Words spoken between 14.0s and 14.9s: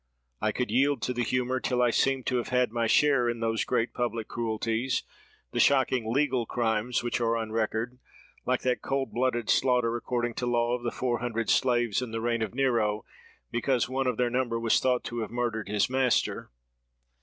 of their number was